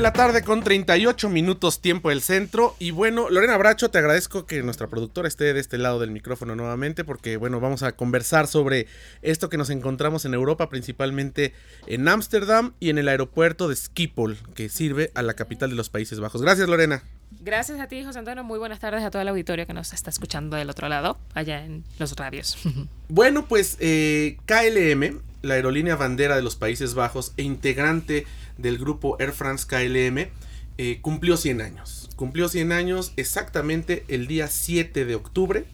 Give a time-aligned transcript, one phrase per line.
[0.00, 2.74] La tarde con 38 minutos tiempo del centro.
[2.78, 6.56] Y bueno, Lorena Bracho, te agradezco que nuestra productora esté de este lado del micrófono
[6.56, 8.86] nuevamente porque bueno, vamos a conversar sobre
[9.20, 11.52] esto que nos encontramos en Europa, principalmente
[11.86, 15.90] en Ámsterdam y en el aeropuerto de Schiphol, que sirve a la capital de los
[15.90, 16.40] Países Bajos.
[16.40, 17.02] Gracias, Lorena.
[17.38, 18.44] Gracias a ti, José Antonio.
[18.44, 21.64] Muy buenas tardes a toda la auditorio que nos está escuchando del otro lado, allá
[21.64, 22.56] en los radios.
[23.08, 28.24] Bueno, pues eh, KLM, la aerolínea bandera de los Países Bajos e integrante
[28.56, 30.28] del grupo Air France KLM,
[30.78, 32.08] eh, cumplió 100 años.
[32.14, 35.64] Cumplió 100 años exactamente el día 7 de octubre.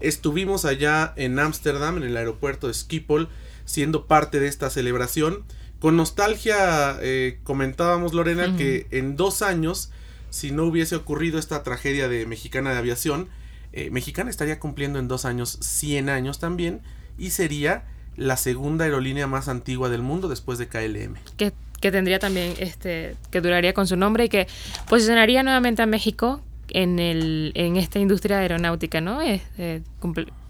[0.00, 3.28] Estuvimos allá en Ámsterdam, en el aeropuerto de Schiphol,
[3.64, 5.44] siendo parte de esta celebración.
[5.80, 9.90] Con nostalgia eh, comentábamos, Lorena, que en dos años,
[10.30, 13.28] si no hubiese ocurrido esta tragedia de Mexicana de Aviación,
[13.72, 16.80] eh, Mexicana estaría cumpliendo en dos años 100 años también
[17.18, 17.84] y sería
[18.16, 21.16] la segunda aerolínea más antigua del mundo después de KLM.
[21.36, 24.48] Que, que tendría también, este, que duraría con su nombre y que
[24.88, 29.20] posicionaría nuevamente a México en, el, en esta industria aeronáutica, ¿no?
[29.20, 29.82] Este,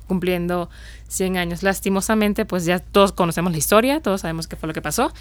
[0.08, 0.68] cumpliendo
[1.06, 1.62] 100 años.
[1.62, 5.12] Lastimosamente, pues ya todos conocemos la historia, todos sabemos qué fue lo que pasó.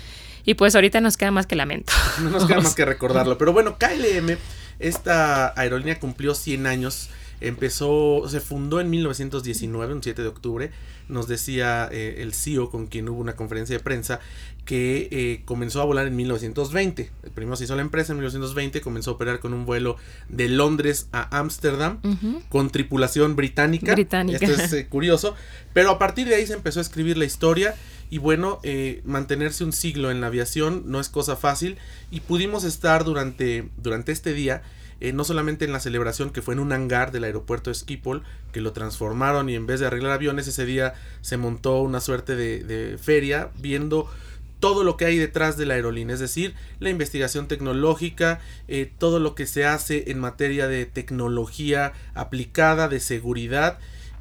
[0.44, 1.94] Y pues ahorita nos queda más que lamento.
[2.24, 3.38] No nos queda más que recordarlo.
[3.38, 4.38] Pero bueno, KLM,
[4.80, 10.72] esta aerolínea cumplió 100 años Empezó, se fundó en 1919, un 7 de octubre.
[11.08, 14.20] Nos decía eh, el CEO con quien hubo una conferencia de prensa
[14.66, 17.12] que eh, comenzó a volar en 1920.
[17.24, 19.98] El primero se hizo la empresa en 1920, comenzó a operar con un vuelo
[20.30, 22.00] de Londres a Ámsterdam
[22.50, 23.94] con tripulación británica.
[23.94, 24.44] británica.
[24.44, 25.36] Esto es eh, curioso.
[25.74, 27.76] Pero a partir de ahí se empezó a escribir la historia
[28.10, 28.62] y bueno,
[29.04, 31.78] mantenerse un siglo en la aviación no es cosa fácil
[32.10, 34.64] y pudimos estar durante, durante este día
[35.00, 38.24] eh, no solamente en la celebración que fue en un hangar del aeropuerto de Schiphol,
[38.52, 42.36] que lo transformaron y en vez de arreglar aviones ese día se montó una suerte
[42.36, 44.10] de, feria viendo
[44.60, 49.20] todo lo que hay detrás de la aerolínea, es decir, la investigación tecnológica, eh, todo
[49.20, 53.78] lo que se hace en materia de tecnología aplicada, de seguridad,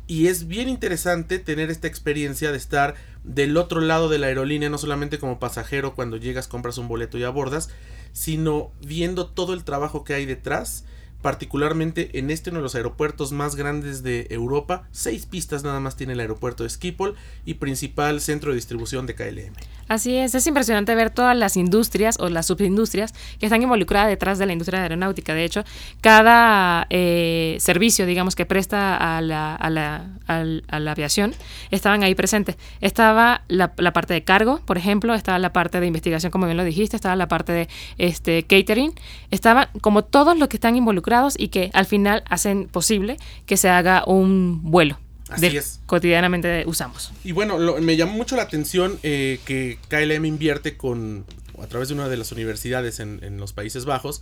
[0.07, 2.95] y es bien interesante tener esta experiencia de estar
[3.25, 7.19] del otro lado de la aerolínea, no solamente como pasajero cuando llegas, compras un boleto
[7.19, 7.71] y abordas,
[8.17, 10.87] sino viendo todo el trabajo que hay detrás
[11.27, 14.85] particularmente en este uno de los aeropuertos más grandes de Europa.
[14.93, 19.17] Seis pistas nada más tiene el aeropuerto de Schiphol y principal centro de distribución de
[19.17, 19.55] KLM.
[19.89, 24.39] Así es, es impresionante ver todas las industrias o las subindustrias que están involucradas detrás
[24.39, 25.35] de la industria aeronáutica.
[25.35, 25.65] De hecho,
[26.01, 31.35] cada eh, servicio, digamos, que presta a la, a la, a la aviación,
[31.73, 32.57] estaban ahí presentes.
[32.81, 36.65] Estaba la, parte de cargo, por ejemplo, estaba la parte de investigación, como bien lo
[36.65, 38.93] dijiste, estaba la parte de este catering,
[39.33, 43.17] estaban como todos los que están involucrados y que al final hacen posible
[43.47, 44.99] que se haga un vuelo.
[45.29, 45.81] Así es.
[45.87, 47.13] Cotidianamente usamos.
[47.25, 51.25] Y bueno, me llamó mucho la atención eh, que KLM invierte con
[51.61, 54.21] a través de una de las universidades en, los Países Bajos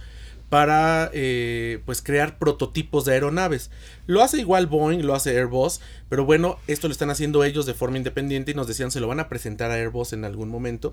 [0.49, 3.71] para eh, pues crear prototipos de aeronaves.
[4.06, 7.75] Lo hace igual Boeing, lo hace Airbus, pero bueno, esto lo están haciendo ellos de
[7.75, 10.93] forma independiente y nos decían se lo van a presentar a Airbus en algún momento.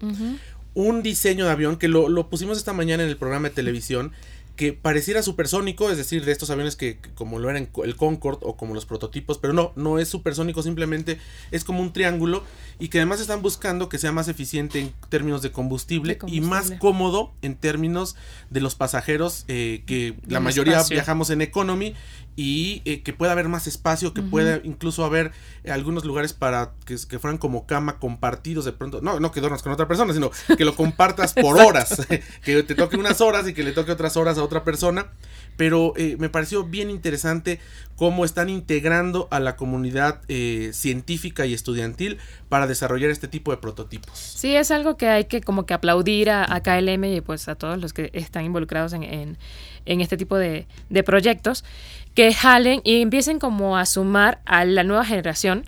[0.74, 4.14] Un diseño de avión que lo, lo, pusimos esta mañana en el programa de televisión
[4.62, 8.58] que pareciera supersónico, es decir, de estos aviones que, como lo eran el Concorde o
[8.58, 11.18] como los prototipos, pero no, no es supersónico, simplemente
[11.50, 12.44] es como un triángulo
[12.78, 16.74] y que además están buscando que sea más eficiente en términos de combustible, y más
[16.78, 18.16] cómodo en términos
[18.52, 21.96] de los pasajeros, eh, que la mayoría viajamos en economy
[22.36, 25.32] y eh, que pueda haber más espacio, que pueda incluso haber
[25.70, 29.62] algunos lugares para que, que, fueran como cama compartidos de pronto, no, no que duermas
[29.62, 32.08] con otra persona, sino que lo compartas por horas,
[32.44, 35.08] que te toque unas horas y que le toque otras horas a otra persona,
[35.58, 37.60] pero eh, me pareció bien interesante
[37.96, 42.18] cómo están integrando a la comunidad eh, científica y estudiantil
[42.50, 44.18] para desarrollar este tipo de prototipos.
[44.18, 47.80] Sí, es algo que hay que como que aplaudir a, KLM y pues a todos
[47.80, 49.38] los que están involucrados en, en,
[49.86, 51.64] este tipo de, de proyectos
[52.14, 55.64] que jalen y empiecen como a sumar a la nueva generación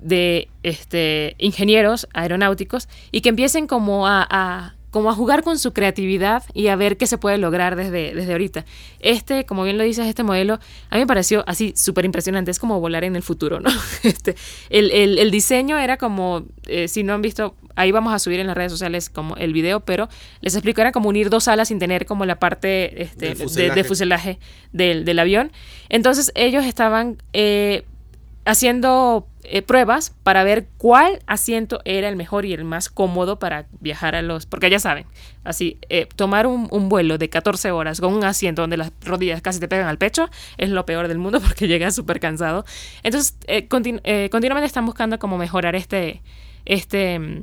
[0.00, 6.42] de este, ingenieros aeronáuticos y que empiecen como a, como a jugar con su creatividad
[6.52, 8.64] y a ver qué se puede lograr desde, desde ahorita.
[9.00, 10.58] Este, como bien lo dices, este modelo
[10.90, 13.70] a mí me pareció así súper impresionante, es como volar en el futuro, ¿no?
[14.02, 14.34] Este,
[14.70, 18.46] el, el, diseño era como, eh, si no han visto, ahí vamos a subir en
[18.46, 20.08] las redes sociales como el video, pero
[20.40, 24.38] les explico, era como unir dos alas sin tener como la parte este, de, fuselaje
[24.72, 25.52] del, del, avión.
[25.88, 27.84] Entonces ellos estaban eh,
[28.50, 33.66] haciendo eh, pruebas para ver cuál asiento era el mejor y el más cómodo para
[33.80, 34.46] viajar a los...
[34.46, 35.06] Porque ya saben,
[35.44, 39.60] así, eh, tomar un, vuelo de 14 horas con un asiento donde las rodillas casi
[39.60, 42.64] te pegan al pecho es lo peor del mundo porque llegas súper cansado.
[43.02, 46.22] Entonces, eh, continuamente están buscando cómo mejorar este...
[46.64, 47.42] este mm,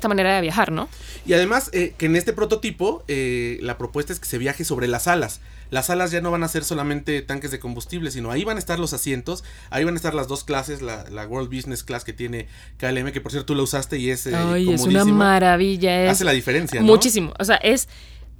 [0.00, 0.88] esta manera de viajar, ¿no?
[1.26, 5.40] Y además que en este prototipo la propuesta es que se viaje sobre las alas
[5.70, 8.58] las salas ya no van a ser solamente tanques de combustible, sino ahí van a
[8.58, 12.12] estar los asientos, ahí van a estar las dos clases, la, World Business Class que
[12.12, 12.48] tiene
[12.78, 14.26] KLM, que por cierto tú la usaste y es...
[14.26, 14.34] Eh,
[14.68, 16.10] es una maravilla.
[16.10, 16.80] Hace la diferencia.
[16.80, 16.86] ¿no?
[16.86, 17.32] Muchísimo.
[17.38, 17.88] O sea, es...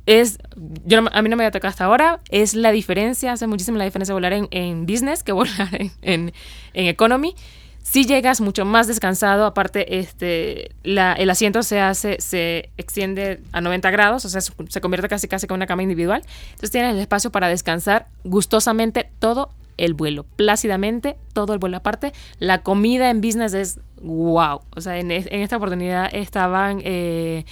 [0.07, 0.39] Es,
[0.87, 3.85] yo a mí no me había tocado hasta ahora, es la diferencia, hace muchísima la
[3.85, 5.69] diferencia volar en, business que volar
[6.03, 6.33] en,
[6.73, 7.37] en economy
[7.82, 13.61] si llegas mucho más descansado, aparte este, la, el asiento se hace, se extiende a
[13.61, 16.23] 90 grados, o sea, se convierte casi casi como una cama individual.
[16.50, 22.12] Entonces tienes el espacio para descansar gustosamente todo el vuelo, plácidamente, todo el vuelo aparte.
[22.38, 24.61] La comida en business es wow.
[24.76, 27.44] O sea, en, esta oportunidad estaban eh,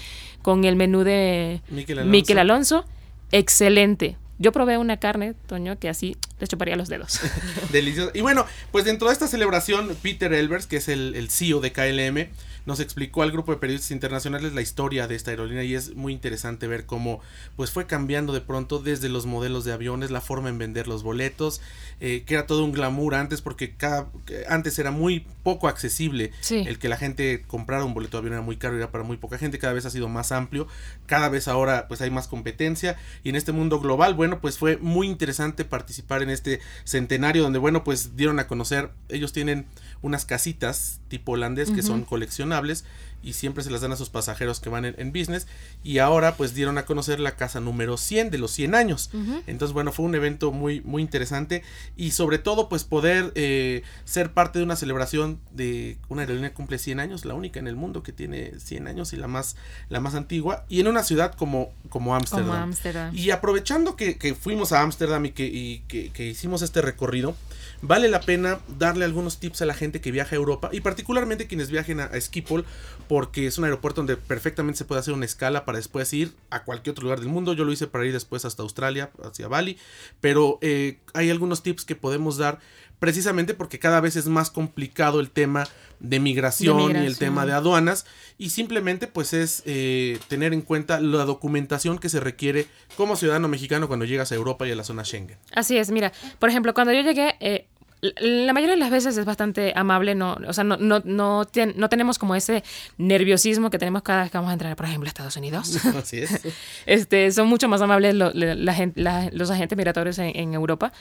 [0.43, 2.85] con el menú de Miquel Alonso.
[3.33, 4.17] Excelente.
[4.39, 7.21] Yo probé una carne, Toño, que así le chuparía los dedos.
[7.73, 8.13] Delicioso.
[8.15, 11.73] Y bueno, pues dentro de esta celebración, Peter Elbers, que es el, el CEO de
[11.73, 12.29] KLM,
[12.69, 16.13] nos explicó al grupo de periodistas internacionales la historia de esta aerolínea y es muy
[16.13, 17.23] interesante ver cómo
[17.57, 21.03] pues fue cambiando de pronto desde los modelos de aviones, la forma en vender los
[21.03, 21.63] boletos,
[21.99, 24.11] eh, que era todo un glamour antes porque cada,
[24.51, 28.43] antes era muy poco accesible el que la gente comprara un boleto de avión era
[28.43, 30.69] muy caro, era para muy poca gente, cada vez ha sido más amplio,
[31.07, 34.77] cada vez ahora pues hay más competencia y en este mundo global, bueno, pues fue
[34.77, 39.67] muy interesante participar en este centenario donde bueno, pues dieron a conocer, ellos tienen
[40.03, 42.85] unas casitas tipo holandés que son coleccionables
[43.23, 45.47] y siempre se las dan a sus pasajeros que van en, business
[45.83, 49.11] y ahora pues dieron a conocer la casa número 100 de los 100 años.
[49.47, 51.63] Entonces bueno fue un evento muy muy interesante
[51.97, 56.55] y sobre todo pues poder eh, ser parte de una celebración de una aerolínea que
[56.55, 59.57] cumple 100 años la única en el mundo que tiene 100 años y la más
[59.89, 62.71] la más antigua y en una ciudad como como Ámsterdam.
[63.15, 67.35] Y aprovechando que, fuimos a Ámsterdam y, que, y que hicimos este recorrido
[67.83, 71.47] vale la pena darle algunos tips a la gente que viaja a Europa y particularmente
[71.47, 72.65] quienes viajen a, Schiphol
[73.09, 76.65] porque es un aeropuerto donde perfectamente se puede hacer una escala para después ir a
[76.65, 77.55] cualquier otro lugar del mundo.
[77.55, 79.79] Yo lo hice para ir después hasta Australia, hacia Bali,
[80.21, 82.59] pero eh, hay algunos tips que podemos dar
[82.99, 85.67] precisamente porque cada vez es más complicado el tema
[86.01, 88.07] de migración, y el tema de aduanas
[88.39, 92.67] y simplemente pues es eh, tener en cuenta la documentación que se requiere
[92.97, 95.39] como ciudadano mexicano cuando llegas a Europa y a la zona Schengen.
[95.53, 97.35] Así es, mira, por ejemplo, cuando yo llegué...
[97.41, 97.68] Eh,
[98.01, 101.89] la mayoría de las veces es bastante amable, no, o sea, no, no, no, no,
[101.89, 102.63] tenemos como ese
[102.97, 105.85] nerviosismo que tenemos cada vez que vamos a entrar, por ejemplo, a Estados Unidos.
[105.97, 106.41] Así es.
[106.87, 110.93] este, son mucho más amables los agentes migratorios en Europa.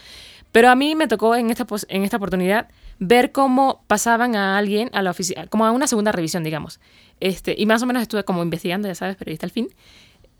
[0.51, 2.67] Pero a mí me tocó en esta, en esta oportunidad
[2.99, 6.79] ver cómo pasaban a alguien a la oficina, como a una segunda revisión, digamos.
[7.19, 9.69] Este, y más o menos estuve como investigando, ya sabes, periodista al fin.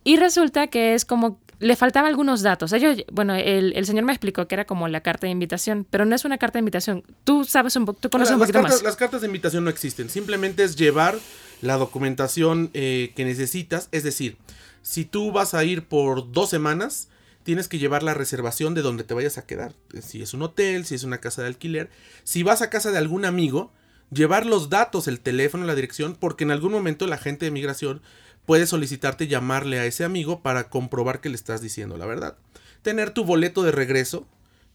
[0.08, 2.72] Y resulta que es como, le faltaban algunos datos.
[2.72, 6.06] Ellos, bueno, el, el, señor me explicó que era como la carta de invitación, pero
[6.06, 7.04] no es una carta de invitación.
[7.26, 8.82] Tú sabes un poco, tú conoces un poquito más.
[8.84, 11.20] Las cartas de invitación no existen, simplemente es llevar
[11.60, 13.90] la documentación eh, que necesitas.
[13.92, 14.38] Es decir,
[14.82, 17.10] si tú vas a ir por dos semanas,
[17.44, 19.74] tienes que llevar la reservación de donde te vayas a quedar.
[20.02, 21.90] Si es un hotel, si es una casa de alquiler.
[22.24, 23.74] Si vas a casa de algún amigo,
[24.10, 28.02] llevar los datos, el teléfono, la dirección, porque en algún momento la gente de migración
[28.48, 32.38] puede solicitarte llamarle a ese amigo para comprobar que le estás diciendo la verdad.
[32.82, 34.26] Tener tu boleto de regreso,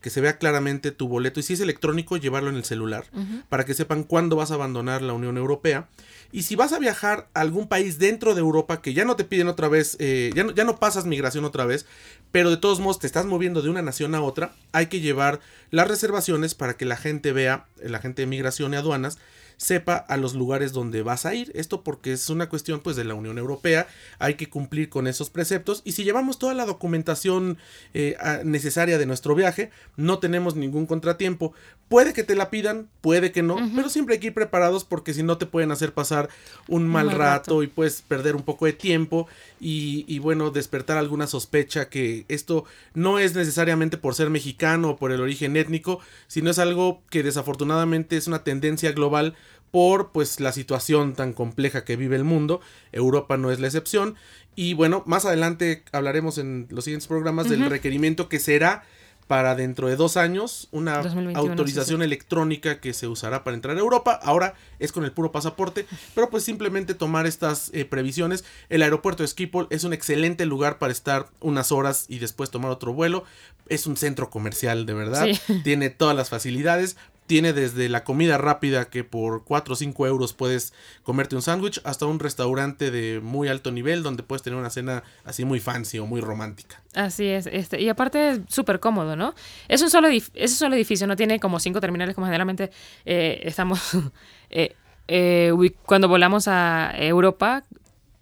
[0.02, 3.06] que se vea claramente tu boleto y si es electrónico llevarlo en el celular
[3.48, 5.88] para que sepan cuándo vas a abandonar la Unión Europea
[6.32, 9.24] y si vas a viajar a algún país dentro de Europa que ya no te
[9.24, 11.86] piden otra vez, eh, ya, no, ya no pasas migración otra vez,
[12.30, 15.40] pero de todos modos te estás moviendo de una nación a otra, hay que llevar
[15.70, 19.18] las reservaciones para que la gente vea, la gente de migración y aduanas,
[19.62, 21.52] sepa a los lugares donde vas a ir.
[21.54, 23.86] Esto porque es una cuestión pues de la Unión Europea,
[24.18, 27.58] hay que cumplir con esos preceptos y si llevamos toda la documentación
[27.94, 31.52] eh, necesaria de nuestro viaje, no tenemos ningún contratiempo.
[31.88, 35.14] Puede que te la pidan, puede que no, pero siempre hay que ir preparados porque
[35.14, 36.28] si no te pueden hacer pasar
[36.66, 39.28] un mal, rato, y puedes perder un poco de tiempo
[39.60, 42.64] y, y, bueno, despertar alguna sospecha que esto
[42.94, 47.22] no es necesariamente por ser mexicano o por el origen étnico, sino es algo que
[47.22, 49.36] desafortunadamente es una tendencia global
[49.72, 52.60] por pues la situación tan compleja que vive el mundo.
[52.92, 54.14] Europa no es la excepción.
[54.54, 58.84] Y bueno, más adelante hablaremos en los siguientes programas del requerimiento que será
[59.26, 61.00] para dentro de dos años una
[61.34, 64.20] autorización electrónica que se usará para entrar a Europa.
[64.22, 68.44] Ahora es con el puro pasaporte, pero pues simplemente tomar estas eh, previsiones.
[68.68, 72.70] El aeropuerto de Schiphol es un excelente lugar para estar unas horas y después tomar
[72.70, 73.24] otro vuelo.
[73.68, 75.26] Es un centro comercial de verdad,
[75.64, 76.98] tiene todas las facilidades
[77.32, 81.80] tiene desde la comida rápida que por 4 o 5 euros puedes comerte un sándwich
[81.82, 85.98] hasta un restaurante de muy alto nivel donde puedes tener una cena así muy fancy
[85.98, 86.82] o muy romántica.
[86.94, 89.34] Así es, este, y aparte es súper cómodo, ¿no?
[89.66, 92.70] Es un, solo es un solo edificio, no tiene como cinco terminales como generalmente
[93.06, 93.80] eh, estamos...
[94.54, 94.76] Eh,
[95.08, 95.50] eh,
[95.86, 97.64] cuando volamos a Europa,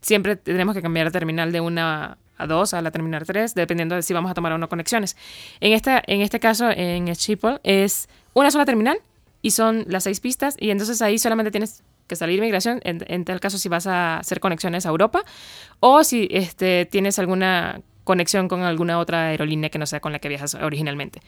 [0.00, 3.96] siempre tenemos que cambiar de terminal de una a dos, a la terminal 3, dependiendo
[3.96, 5.16] de si vamos a tomar o no conexiones.
[5.58, 8.98] En, esta, en este caso, en Schiphol, es una sola terminal
[9.42, 13.24] y son las seis pistas y entonces ahí solamente tienes que salir migración en, en
[13.24, 15.22] tal caso si vas a hacer conexiones a Europa
[15.78, 20.18] o si este, tienes alguna conexión con alguna otra aerolínea que no sea con la
[20.18, 21.20] que viajas originalmente.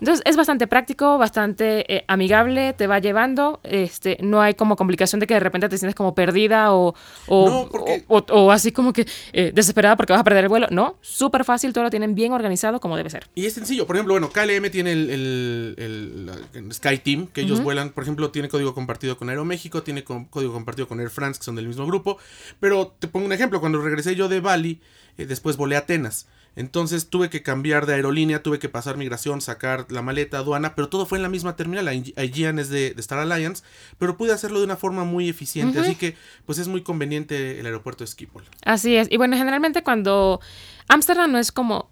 [0.00, 5.18] Entonces es bastante práctico, bastante eh, amigable, te va llevando, este, no hay como complicación
[5.18, 6.94] de que de repente te sientes como perdida o,
[7.26, 7.68] o,
[8.08, 10.68] o, así como que eh, desesperada porque vas a perder el vuelo.
[10.70, 13.28] No, súper fácil, todo lo tienen bien organizado como debe ser.
[13.34, 17.90] Y es sencillo, por ejemplo, bueno, KLM tiene el, el, Sky Team, que ellos vuelan,
[17.90, 21.56] por ejemplo, tiene código compartido con Aeroméxico, tiene código compartido con Air France, que son
[21.56, 22.18] del mismo grupo,
[22.60, 24.80] pero te pongo un ejemplo, cuando regresé yo de Bali,
[25.18, 26.26] eh, después volé a Atenas.
[26.56, 30.88] Entonces tuve que cambiar de aerolínea, tuve que pasar migración, sacar la maleta, aduana, pero
[30.88, 31.86] todo fue en la misma terminal.
[31.86, 33.62] Aegean es de, Star Alliance,
[33.98, 35.78] pero pude hacerlo de una forma muy eficiente.
[35.78, 38.42] Así que, pues es muy conveniente el aeropuerto de Schiphol.
[38.64, 39.08] Así es.
[39.10, 40.40] Y bueno, generalmente cuando
[40.88, 41.90] Ámsterdam no es como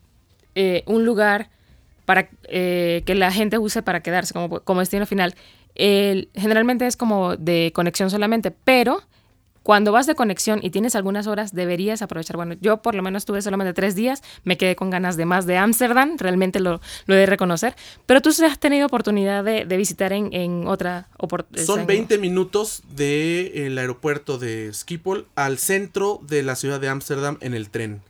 [0.57, 1.51] eh, un lugar
[2.05, 5.37] para eh, que la gente use para quedarse como, como destino final.
[5.77, 9.03] generalmente es como de conexión solamente, pero
[9.67, 12.37] cuando vas de conexión y tienes algunas horas, deberías aprovechar.
[12.37, 15.45] Bueno, yo por lo menos tuve solamente tres días, me quedé con ganas de más
[15.45, 17.75] de Ámsterdam, realmente lo, lo he de reconocer.
[18.07, 21.67] Pero tú has tenido oportunidad de, visitar en, en otra oportunidad.
[21.67, 27.53] Son 20 minutos del aeropuerto de Schiphol al centro de la ciudad de Ámsterdam en
[27.53, 28.03] el tren.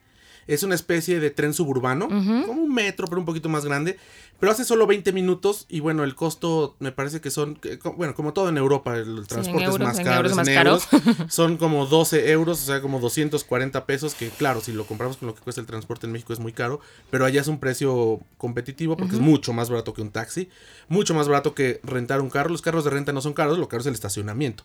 [0.46, 3.96] Es una especie de tren suburbano, como un metro, pero un poquito más grande.
[4.38, 7.58] Pero hace solo 20 minutos y bueno, el costo me parece que son,
[7.96, 10.34] bueno, como todo en Europa, el transporte es más caro.
[10.34, 10.78] más caro.
[11.28, 15.28] son como 12 euros, o sea, como 240 pesos, que claro, si lo compramos con
[15.28, 18.20] lo que cuesta el transporte en México es muy caro, pero allá es un precio
[18.36, 20.50] competitivo porque es mucho más barato que un taxi,
[20.88, 22.50] mucho más barato que rentar un carro.
[22.50, 24.64] Los carros de renta no son caros, lo caro es el estacionamiento.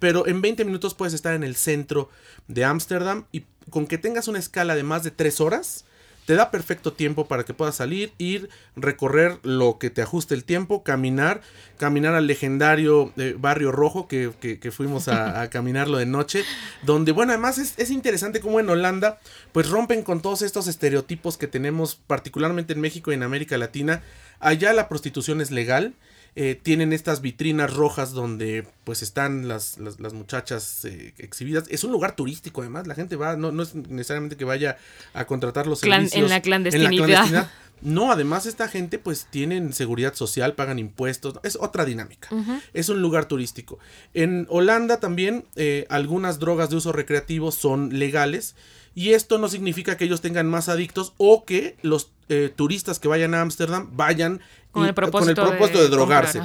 [0.00, 2.10] Pero en 20 minutos puedes estar en el centro
[2.48, 5.84] de Ámsterdam y con que tengas una escala de más de 3 horas,
[6.26, 10.44] te da perfecto tiempo para que puedas salir, ir, recorrer lo que te ajuste el
[10.44, 11.40] tiempo, caminar,
[11.78, 14.30] caminar al legendario eh, barrio rojo que,
[14.70, 16.44] fuimos a, caminarlo de noche,
[16.82, 19.18] donde, bueno, además es, es, interesante como en Holanda,
[19.50, 24.02] pues rompen con todos estos estereotipos que tenemos particularmente en México y en América Latina.
[24.38, 25.94] Allá la prostitución es legal
[26.34, 31.64] eh, tienen estas vitrinas rojas donde pues están las, las, muchachas eh, exhibidas.
[31.68, 34.78] Es un lugar turístico además, la gente va, no, no es necesariamente que vaya
[35.12, 36.14] a contratar los servicios.
[36.14, 37.50] En la clandestinidad.
[37.82, 42.28] No, además esta gente pues tienen seguridad social, pagan impuestos, es otra dinámica.
[42.72, 43.78] Es un lugar turístico.
[44.14, 48.54] En Holanda también eh, algunas drogas de uso recreativo son legales
[48.94, 52.12] y esto no significa que ellos tengan más adictos o que los
[52.56, 54.40] turistas que vayan a Ámsterdam vayan
[54.72, 56.40] con el propósito, de, drogarse.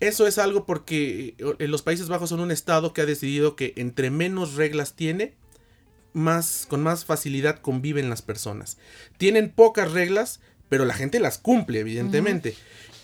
[0.00, 3.72] Eso es algo porque eh, los Países Bajos son un estado que ha decidido que
[3.76, 5.34] entre menos reglas tiene,
[6.12, 8.78] más, con más facilidad conviven las personas.
[9.16, 12.54] Tienen pocas reglas, pero la gente las cumple, evidentemente.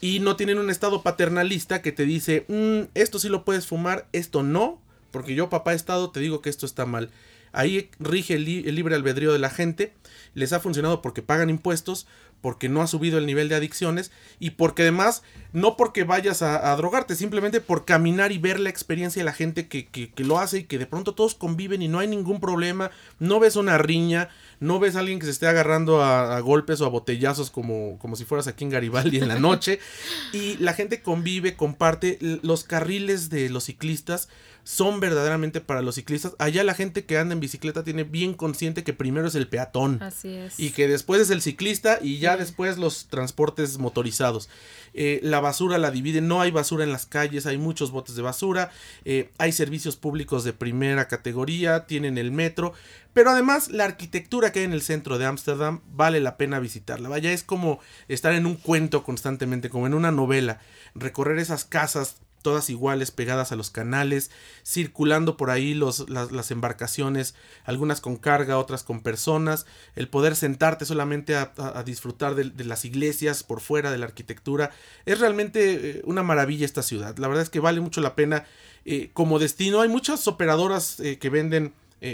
[0.00, 4.06] Y no tienen un estado paternalista que te dice, mm, esto sí lo puedes fumar,
[4.12, 4.80] esto no,
[5.11, 7.11] porque yo, papá Estado, te digo que esto está mal.
[7.52, 9.92] Ahí rige el, libre albedrío de la gente.
[10.35, 12.07] Les ha funcionado porque pagan impuestos,
[12.45, 15.23] porque no ha subido el nivel de adicciones y porque además,
[15.55, 19.67] no porque vayas a, drogarte, simplemente por caminar y ver la experiencia de la gente
[19.67, 22.91] que, que, lo hace y que de pronto todos conviven y no hay ningún problema,
[23.19, 24.29] no ves una riña,
[24.61, 28.14] no ves a alguien que se esté agarrando a, golpes o a botellazos como, como
[28.14, 29.79] si fueras aquí en Garibaldi en la noche.
[30.35, 34.29] Y la gente convive, comparte los carriles de los ciclistas
[34.64, 36.35] son verdaderamente para los ciclistas.
[36.38, 40.02] Allá la gente que anda en bicicleta tiene bien consciente que primero es el peatón.
[40.02, 40.59] Así es.
[40.59, 44.49] Y que después es el ciclista y ya después los transportes motorizados.
[44.94, 48.23] Eh, la basura la divide, no hay basura en las calles, hay muchos botes de
[48.23, 48.71] basura,
[49.04, 52.73] eh, hay servicios públicos de primera categoría, tienen el metro,
[53.12, 57.09] pero además la arquitectura que hay en el centro de Ámsterdam vale la pena visitarla.
[57.09, 60.61] Vaya, es como estar en un cuento constantemente, como en una novela,
[60.94, 64.31] recorrer esas casas todas iguales, pegadas a los canales,
[64.65, 67.35] circulando por ahí los, las, embarcaciones,
[67.65, 73.43] algunas con carga, otras con personas, el poder sentarte solamente a, disfrutar de, las iglesias
[73.43, 74.71] por fuera, de la arquitectura,
[75.07, 77.17] es realmente eh, una maravilla esta ciudad.
[77.17, 78.45] La verdad es que vale mucho la pena
[78.85, 79.81] eh, como destino.
[79.81, 81.73] Hay muchas operadoras eh, que venden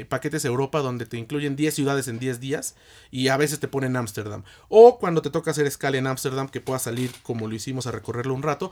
[0.09, 2.77] paquetes Europa donde te incluyen 10 ciudades en 10 días
[3.11, 4.45] y a veces te ponen Ámsterdam.
[4.69, 7.91] O cuando te toca hacer escala en Ámsterdam que puedas salir como lo hicimos a
[7.91, 8.71] recorrerlo un rato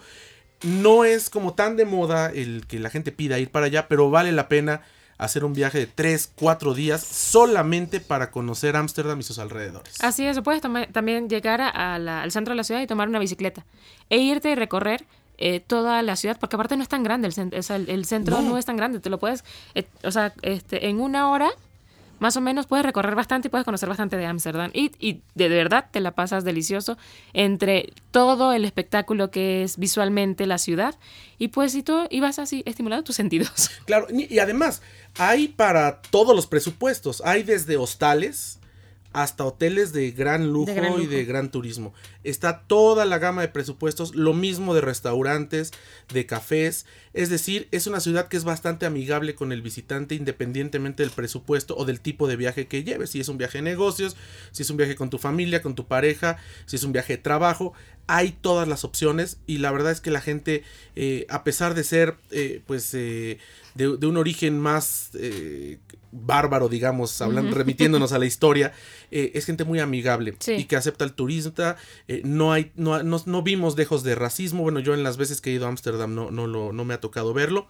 [0.62, 4.11] no es como tan de moda el que la gente pida ir para allá, pero
[4.11, 4.83] vale la pena
[5.19, 10.03] hacer un viaje de 3, 4 días solamente para conocer Ámsterdam y sus alrededores.
[10.03, 13.67] Así es, puedes también llegar al centro de la ciudad y tomar una bicicleta
[14.09, 15.05] e irte y recorrer
[15.41, 18.59] eh, toda la ciudad, porque aparte no es tan grande, el, el, centro no.
[18.59, 21.50] es tan grande, te lo puedes, eh, o sea, este, en una hora
[22.20, 24.70] más o menos puedes recorrer bastante y puedes conocer bastante de Ámsterdam.
[24.75, 26.98] Y, y, de verdad te la pasas delicioso
[27.32, 30.96] entre todo el espectáculo que es visualmente la ciudad.
[31.38, 33.70] Y pues y tú y vas así estimulando tus sentidos.
[33.88, 34.82] Claro, y además
[35.16, 37.22] hay para todos los presupuestos.
[37.25, 38.58] Hay desde hostales
[39.22, 41.92] hasta hoteles de gran, lujo y de gran turismo.
[42.22, 45.72] Está toda la gama de presupuestos, lo mismo de restaurantes,
[46.12, 46.87] de cafés.
[47.14, 51.76] Es decir, es una ciudad que es bastante amigable con el visitante independientemente del presupuesto
[51.76, 53.10] o del tipo de viaje que lleves.
[53.10, 54.16] Si es un viaje de negocios,
[54.52, 57.22] si es un viaje con tu familia, con tu pareja, si es un viaje de
[57.22, 57.72] trabajo.
[58.09, 60.65] Hay todas las opciones y la verdad es que la gente,
[60.97, 63.38] eh, a pesar de ser, eh, pues, eh,
[63.75, 65.12] de, un origen más
[66.11, 68.73] bárbaro, digamos, hablando, remitiéndonos a la historia,
[69.11, 71.77] eh, es gente muy amigable y que acepta al turista.
[72.07, 74.62] Eh, no hay, no, no, vimos dejos de racismo.
[74.62, 76.95] Bueno, yo en las veces que he ido a Ámsterdam no, no, lo, no me
[76.95, 77.69] ha tocado verlo.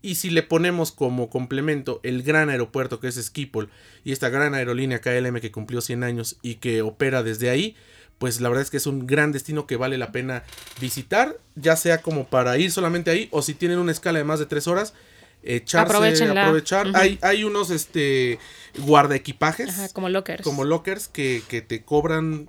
[0.00, 3.68] Y si le ponemos como complemento el gran aeropuerto que es Schiphol
[4.04, 7.74] y esta gran aerolínea KLM que cumplió 100 años y que opera desde ahí,
[8.18, 10.44] pues la verdad es que es un gran destino que vale la pena
[10.80, 14.38] visitar, ya sea como para ir solamente ahí o si tienen una escala de más
[14.38, 14.94] de 3 horas,
[15.42, 16.90] echarse, aprovechar.
[16.94, 18.38] hay, hay unos este
[18.78, 19.92] guarda equipajes.
[19.92, 20.42] como lockers.
[20.42, 22.48] Como lockers que, te cobran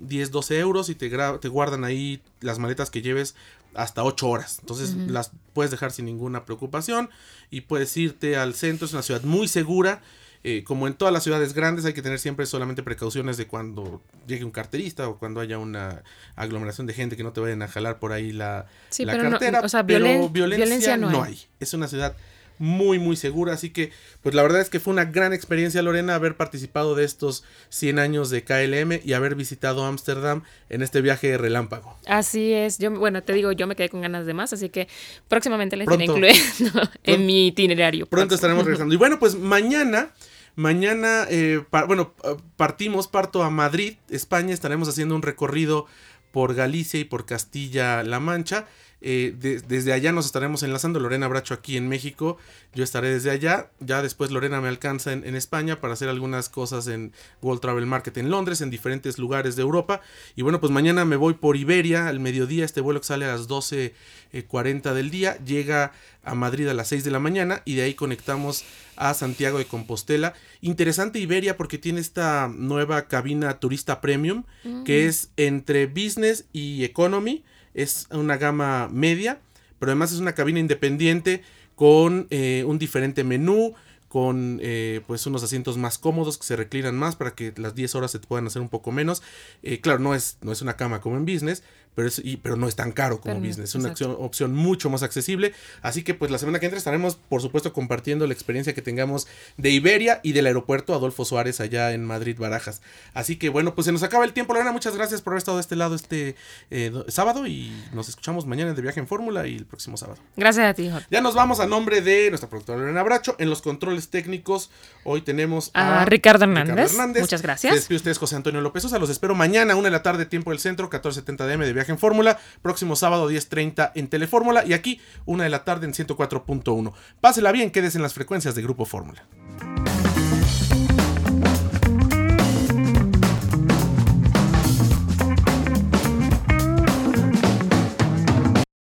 [0.00, 3.34] 10, eh, 12 euros y te, te guardan ahí las maletas que lleves
[3.74, 4.58] hasta 8 horas.
[4.60, 7.10] Entonces las puedes dejar sin ninguna preocupación
[7.50, 8.86] y puedes irte al centro.
[8.86, 10.02] Es una ciudad muy segura.
[10.46, 14.02] Eh, como en todas las ciudades grandes hay que tener siempre solamente precauciones de cuando
[14.26, 16.02] llegue un carterista o cuando haya una
[16.36, 18.66] aglomeración de gente que no te vayan a jalar por ahí la,
[19.06, 19.62] cartera.
[19.86, 21.40] pero violencia, no, hay.
[21.60, 22.14] Es una ciudad
[22.58, 23.90] muy muy segura así que
[24.22, 27.98] pues la verdad es que fue una gran experiencia Lorena haber participado de estos 100
[27.98, 31.96] años de KLM y haber visitado Ámsterdam en este viaje relámpago.
[32.06, 32.78] Así es.
[32.78, 34.88] Yo bueno te digo yo me quedé con ganas de más así que
[35.26, 38.06] próximamente les iré incluyendo en mi itinerario.
[38.06, 38.94] Pronto estaremos regresando.
[38.94, 40.12] Y bueno pues mañana
[40.56, 42.14] Mañana, eh, bueno,
[42.56, 45.86] partimos, parto a Madrid, España, estaremos haciendo un recorrido
[46.30, 48.66] por Galicia y por Castilla-La Mancha.
[49.06, 50.98] Eh, desde allá nos estaremos enlazando.
[50.98, 52.38] Lorena Bracho aquí en México.
[52.74, 53.70] Yo estaré desde allá.
[53.78, 57.12] Ya después Lorena me alcanza en, España para hacer algunas cosas en
[57.42, 60.00] World Travel Market en Londres, en diferentes lugares de Europa.
[60.36, 62.64] Y bueno, pues mañana me voy por Iberia al mediodía.
[62.64, 65.36] Este vuelo que sale a las 12.40 del día.
[65.44, 68.64] Llega a Madrid a las 6 de la mañana y de ahí conectamos
[68.96, 70.32] a Santiago de Compostela.
[70.62, 74.44] Interesante Iberia porque tiene esta nueva cabina turista premium
[74.86, 79.40] que es entre business y economy es una gama media,
[79.78, 81.42] pero además es una cabina independiente
[81.74, 83.74] con eh, un diferente menú,
[84.08, 87.96] con eh, pues unos asientos más cómodos que se reclinan más para que las 10
[87.96, 89.22] horas se puedan hacer un poco menos.
[89.64, 92.68] Eh, claro, no es, no es una cama como en business, pero, es, pero no
[92.68, 93.70] es tan caro como business.
[93.70, 95.52] Es una opción, mucho más accesible.
[95.82, 99.26] Así que pues la semana que entra estaremos por supuesto compartiendo la experiencia que tengamos
[99.56, 102.82] de Iberia y del aeropuerto Adolfo Suárez allá en Madrid Barajas.
[103.12, 104.54] Así que bueno, pues se nos acaba el tiempo.
[104.54, 106.36] Lorena, muchas gracias por haber estado de este lado este
[106.70, 110.20] eh, sábado y nos escuchamos mañana de viaje en Fórmula y el próximo sábado.
[110.36, 113.36] Gracias a ti, Ya nos vamos a nombre de nuestra productora Lorena Bracho.
[113.38, 114.70] En los controles técnicos
[115.04, 116.94] hoy tenemos a, Ricardo, Hernández.
[117.20, 117.72] Muchas gracias.
[117.72, 118.98] Se despide ustedes José Antonio López Sosa.
[118.98, 122.38] Los espero mañana, una de la tarde, tiempo del centro, 14.70 DM de en Fórmula.
[122.62, 126.92] Próximo sábado 10.30 en Telefórmula y aquí una de la tarde en 104.1.
[127.20, 129.26] Pásela bien, quédese en las frecuencias de Grupo Fórmula.